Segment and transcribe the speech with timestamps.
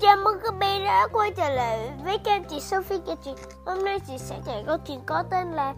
[0.00, 3.34] chào mừng các bé đã quay trở lại với kênh chị Sophie kể chuyện
[3.66, 5.74] Hôm nay chị sẽ kể câu chuyện có tên là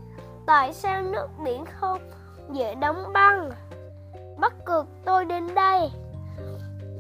[0.46, 1.98] Tại sao nước biển không
[2.52, 3.50] dễ đóng băng?
[4.38, 5.90] Bắt cực tôi đến đây.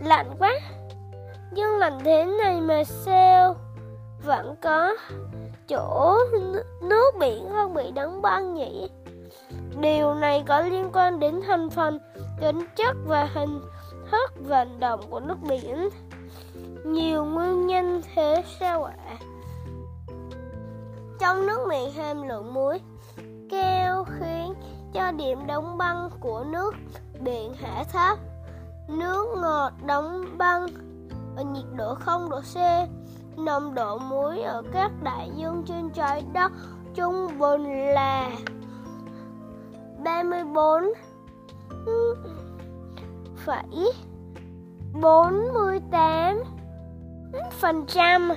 [0.00, 0.52] Lạnh quá.
[1.52, 3.56] Nhưng lạnh thế này mà sao?
[4.24, 4.94] Vẫn có
[5.68, 6.18] chỗ
[6.82, 8.90] nước biển không bị đóng băng nhỉ?
[9.80, 11.98] Điều này có liên quan đến thành phần,
[12.40, 13.60] tính chất và hình
[14.10, 15.88] thức vận động của nước biển
[16.84, 19.18] nhiều nguyên nhân thế sao ạ?
[21.18, 22.80] Trong nước biển hàm lượng muối,
[23.50, 24.54] keo khiến
[24.92, 26.74] cho điểm đóng băng của nước,
[27.20, 28.18] biển, hạ thấp.
[28.88, 30.66] Nước ngọt đóng băng
[31.36, 32.56] ở nhiệt độ 0 độ C.
[33.38, 36.52] Nồng độ muối ở các đại dương trên trái đất
[36.94, 38.30] trung bình là
[40.04, 40.82] 34
[43.36, 43.68] phải
[44.92, 46.42] 48
[47.50, 48.32] phần trăm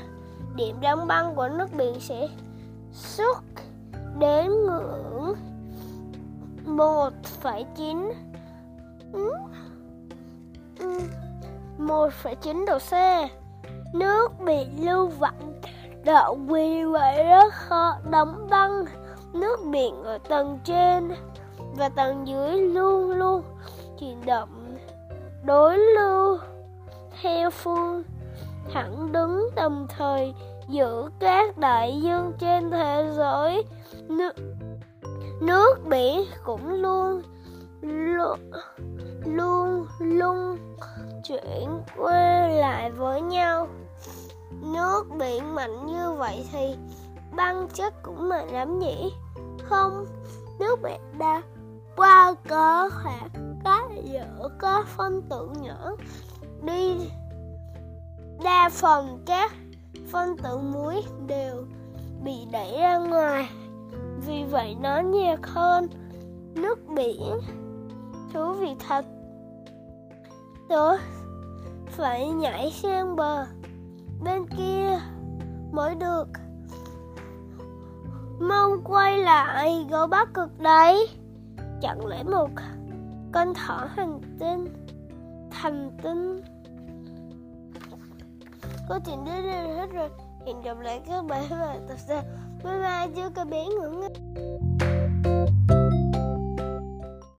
[0.56, 2.28] điểm đóng băng của nước biển sẽ
[2.92, 3.44] xuất
[4.20, 5.36] đến ngưỡng
[6.66, 8.12] 1,9
[11.78, 12.94] 1,9 độ C.
[13.94, 15.62] Nước bị lưu vặn
[16.06, 18.86] độ vì vậy rất khó đóng băng.
[19.34, 21.12] Nước biển ở tầng trên
[21.78, 23.42] và tầng dưới luôn luôn
[24.00, 24.78] chuyển động
[25.46, 26.25] đối lưu
[27.26, 28.04] theo phương.
[28.74, 30.34] Thẳng đứng đồng thời
[30.70, 33.64] giữa các đại dương trên thế giới.
[34.10, 34.34] Nước,
[35.42, 37.22] nước biển cũng luôn
[37.82, 38.40] luôn
[39.26, 40.58] luôn luôn
[41.24, 43.68] chuyển qua lại với nhau.
[44.52, 46.76] Nước biển mạnh như vậy thì
[47.36, 49.14] băng chất cũng mạnh lắm nhỉ
[49.64, 50.06] không
[50.60, 51.42] nước biển đã
[51.96, 53.30] qua có khoảng
[53.66, 55.92] cách giữa các phân tử nhỏ
[56.62, 56.98] đi
[58.66, 59.52] đa phần các
[60.12, 61.66] phân tử muối đều
[62.24, 63.50] bị đẩy ra ngoài.
[64.28, 65.88] Vì vậy nó nhiệt hơn
[66.56, 67.40] nước biển.
[68.34, 69.06] Thú vị thật.
[70.70, 70.98] Tôi
[71.88, 73.46] phải nhảy sang bờ
[74.24, 75.00] bên kia
[75.72, 76.28] mới được.
[78.40, 81.08] Mong quay lại gấu bắc cực đấy.
[81.82, 82.50] Chẳng lẽ một
[83.32, 84.66] con thỏ hành tinh.
[85.52, 86.55] Thành tinh.
[88.88, 90.10] Câu chuyện đến đây là hết rồi.
[90.46, 92.24] Hẹn gặp lại các bạn vào tập sau.
[92.64, 94.12] Bye bye, chúc các bé ngủ ngon.